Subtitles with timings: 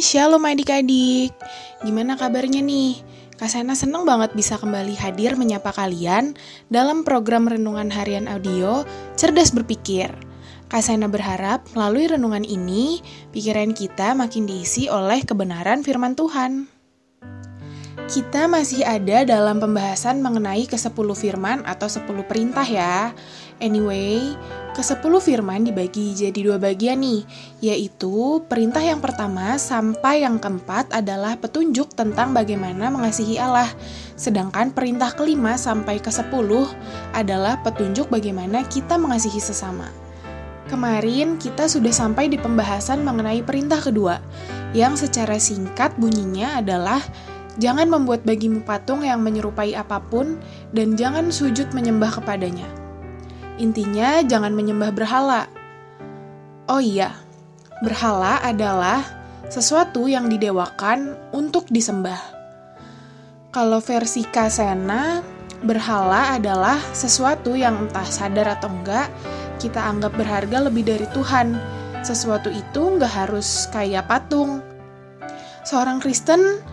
[0.00, 1.30] Shalom adik-adik,
[1.84, 2.98] gimana kabarnya nih?
[3.36, 6.34] Kak Sena seneng banget bisa kembali hadir menyapa kalian
[6.66, 8.82] dalam program Renungan Harian Audio
[9.14, 10.10] Cerdas Berpikir.
[10.72, 16.79] Kak Sena berharap melalui renungan ini, pikiran kita makin diisi oleh kebenaran firman Tuhan.
[18.10, 23.14] Kita masih ada dalam pembahasan mengenai ke-10 firman atau 10 perintah ya.
[23.62, 24.34] Anyway,
[24.74, 27.22] ke-10 firman dibagi jadi dua bagian nih,
[27.62, 33.70] yaitu perintah yang pertama sampai yang keempat adalah petunjuk tentang bagaimana mengasihi Allah,
[34.18, 36.50] sedangkan perintah kelima sampai ke-10
[37.14, 39.86] adalah petunjuk bagaimana kita mengasihi sesama.
[40.66, 44.18] Kemarin kita sudah sampai di pembahasan mengenai perintah kedua,
[44.74, 46.98] yang secara singkat bunyinya adalah
[47.60, 50.40] Jangan membuat bagimu patung yang menyerupai apa pun,
[50.72, 52.64] dan jangan sujud menyembah kepadanya.
[53.60, 55.44] Intinya, jangan menyembah berhala.
[56.72, 57.12] Oh iya,
[57.84, 59.04] berhala adalah
[59.52, 62.16] sesuatu yang didewakan untuk disembah.
[63.52, 65.20] Kalau versi Kasena,
[65.60, 69.12] berhala adalah sesuatu yang entah sadar atau enggak,
[69.60, 71.58] kita anggap berharga lebih dari Tuhan.
[72.00, 74.64] Sesuatu itu nggak harus kayak patung.
[75.68, 76.64] Seorang Kristen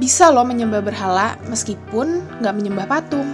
[0.00, 3.28] bisa loh menyembah berhala meskipun nggak menyembah patung.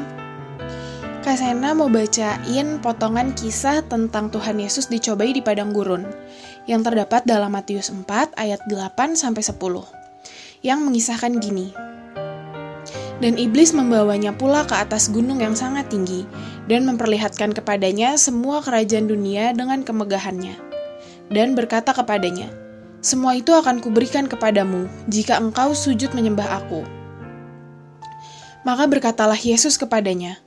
[1.23, 6.09] Kak Sena mau bacain potongan kisah tentang Tuhan Yesus dicobai di padang gurun
[6.65, 9.61] yang terdapat dalam Matius 4 ayat 8 sampai 10
[10.65, 11.75] yang mengisahkan gini.
[13.19, 16.23] Dan iblis membawanya pula ke atas gunung yang sangat tinggi
[16.71, 20.55] dan memperlihatkan kepadanya semua kerajaan dunia dengan kemegahannya.
[21.29, 22.49] Dan berkata kepadanya,
[22.99, 26.83] Semua itu akan kuberikan kepadamu jika engkau sujud menyembah aku.
[28.67, 30.43] Maka berkatalah Yesus kepadanya,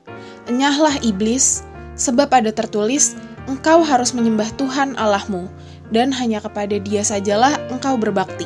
[0.52, 1.64] Enyahlah iblis,
[1.96, 3.16] sebab ada tertulis,
[3.48, 5.48] engkau harus menyembah Tuhan Allahmu,
[5.96, 8.46] dan hanya kepada dia sajalah engkau berbakti.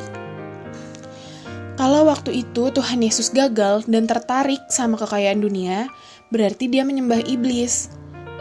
[1.76, 5.90] Kalau waktu itu Tuhan Yesus gagal dan tertarik sama kekayaan dunia,
[6.32, 7.92] berarti dia menyembah iblis.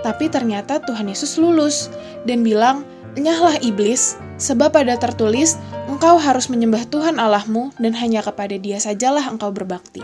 [0.06, 1.92] Tapi ternyata Tuhan Yesus lulus
[2.24, 5.56] dan bilang, Enyahlah iblis, sebab ada tertulis,
[5.88, 10.04] engkau harus menyembah Tuhan Allahmu dan hanya kepada dia sajalah engkau berbakti.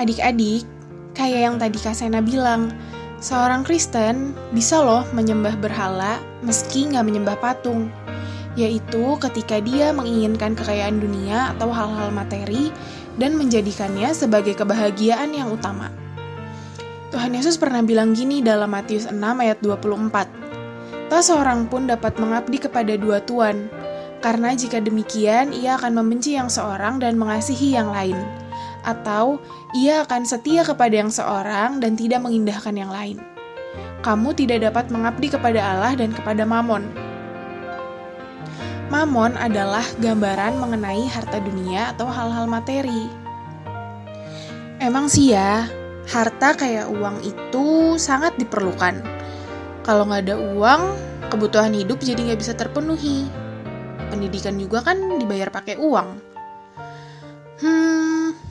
[0.00, 0.64] Adik-adik,
[1.20, 2.70] Kayak yang tadi Kak Sena bilang,
[3.18, 7.90] seorang Kristen bisa loh menyembah berhala meski nggak menyembah patung.
[8.56, 12.72] Yaitu ketika dia menginginkan kekayaan dunia atau hal-hal materi
[13.20, 15.92] dan menjadikannya sebagai kebahagiaan yang utama.
[17.10, 20.39] Tuhan Yesus pernah bilang gini dalam Matius 6 ayat 24.
[21.10, 23.66] Tak seorang pun dapat mengabdi kepada dua tuan,
[24.22, 28.18] karena jika demikian ia akan membenci yang seorang dan mengasihi yang lain
[28.84, 29.40] atau
[29.76, 33.20] ia akan setia kepada yang seorang dan tidak mengindahkan yang lain.
[34.00, 36.88] Kamu tidak dapat mengabdi kepada Allah dan kepada Mamon.
[38.88, 43.06] Mamon adalah gambaran mengenai harta dunia atau hal-hal materi.
[44.80, 45.68] Emang sih ya,
[46.08, 48.98] harta kayak uang itu sangat diperlukan.
[49.80, 50.82] Kalau nggak ada uang,
[51.32, 53.26] kebutuhan hidup jadi nggak bisa terpenuhi.
[54.10, 56.08] Pendidikan juga kan dibayar pakai uang.
[57.60, 58.00] Hmm,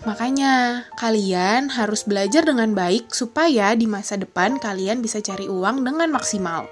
[0.08, 6.08] Makanya, kalian harus belajar dengan baik supaya di masa depan kalian bisa cari uang dengan
[6.08, 6.72] maksimal.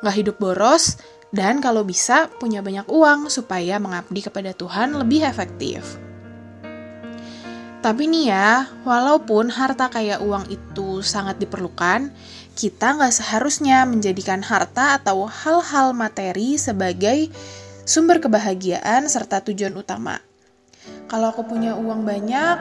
[0.00, 0.96] Nggak hidup boros,
[1.28, 6.00] dan kalau bisa punya banyak uang supaya mengabdi kepada Tuhan lebih efektif.
[7.82, 8.50] Tapi nih ya,
[8.86, 12.14] walaupun harta kayak uang itu sangat diperlukan,
[12.52, 17.32] kita nggak seharusnya menjadikan harta atau hal-hal materi sebagai
[17.88, 20.22] sumber kebahagiaan serta tujuan utama
[21.12, 22.56] kalau aku punya uang banyak,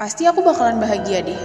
[0.00, 1.42] pasti aku bakalan bahagia deh.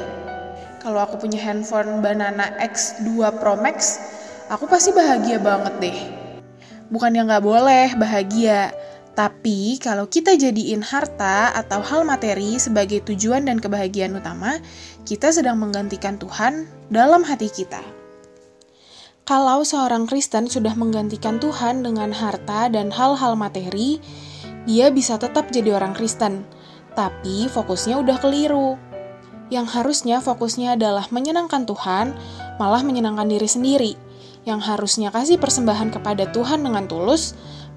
[0.79, 4.00] Kalau aku punya handphone Banana X2 Pro Max,
[4.47, 5.97] aku pasti bahagia banget deh.
[6.88, 8.72] Bukan yang gak boleh bahagia,
[9.13, 14.57] tapi kalau kita jadiin harta atau hal materi sebagai tujuan dan kebahagiaan utama,
[15.06, 17.81] kita sedang menggantikan Tuhan dalam hati kita.
[19.24, 24.01] Kalau seorang Kristen sudah menggantikan Tuhan dengan harta dan hal-hal materi,
[24.65, 26.44] dia bisa tetap jadi orang Kristen,
[26.98, 28.75] tapi fokusnya udah keliru.
[29.54, 32.18] Yang harusnya fokusnya adalah menyenangkan Tuhan,
[32.57, 33.94] malah menyenangkan diri sendiri.
[34.44, 37.31] Yang harusnya kasih persembahan kepada Tuhan dengan tulus,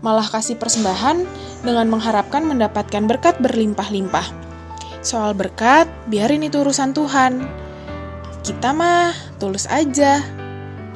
[0.04, 1.24] malah kasih persembahan
[1.64, 4.28] dengan mengharapkan mendapatkan berkat berlimpah-limpah.
[5.00, 7.46] Soal berkat, biarin itu urusan Tuhan.
[8.42, 10.18] Kita mah tulus aja.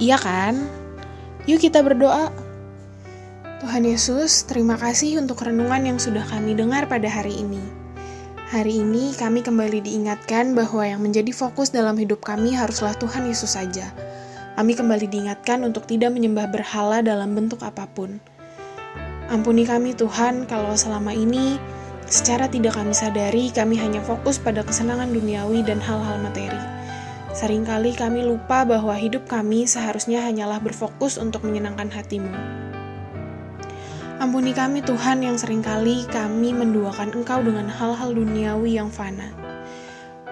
[0.01, 0.67] Iya kan?
[1.47, 2.33] Yuk kita berdoa.
[3.61, 7.61] Tuhan Yesus, terima kasih untuk renungan yang sudah kami dengar pada hari ini.
[8.51, 13.55] Hari ini kami kembali diingatkan bahwa yang menjadi fokus dalam hidup kami haruslah Tuhan Yesus
[13.55, 13.93] saja.
[14.59, 18.19] Kami kembali diingatkan untuk tidak menyembah berhala dalam bentuk apa pun.
[19.31, 21.55] Ampuni kami Tuhan kalau selama ini
[22.11, 26.59] secara tidak kami sadari kami hanya fokus pada kesenangan duniawi dan hal-hal materi.
[27.31, 32.35] Seringkali kami lupa bahwa hidup kami seharusnya hanyalah berfokus untuk menyenangkan hatimu.
[34.19, 39.31] Ampuni kami Tuhan yang sering kali kami menduakan Engkau dengan hal-hal duniawi yang fana.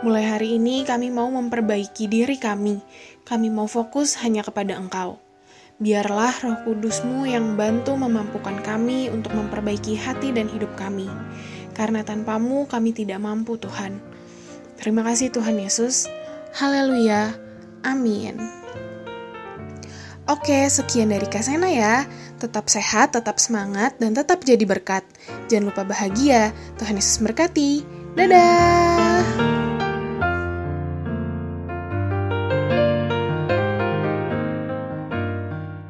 [0.02, 2.82] Mulai hari ini kami mau memperbaiki diri kami.
[3.22, 5.22] Kami mau fokus hanya kepada Engkau.
[5.78, 11.06] Biarlah roh kudusmu yang bantu memampukan kami untuk memperbaiki hati dan hidup kami.
[11.70, 14.02] Karena tanpamu kami tidak mampu Tuhan.
[14.74, 16.10] Terima kasih Tuhan Yesus.
[16.58, 17.30] Haleluya.
[17.86, 18.42] Amin.
[20.26, 22.04] Oke, sekian dari Kasena ya.
[22.42, 25.06] Tetap sehat, tetap semangat, dan tetap jadi berkat.
[25.46, 26.50] Jangan lupa bahagia.
[26.76, 27.86] Tuhan Yesus berkati.
[28.18, 29.57] Dadah!